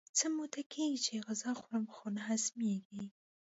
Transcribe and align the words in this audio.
څه 0.17 0.25
موده 0.35 0.61
کېږي 0.73 0.99
چې 1.05 1.13
غذا 1.27 1.51
خورم 1.59 1.85
خو 1.95 2.05
نه 2.15 2.21
هضمېږي. 2.27 3.03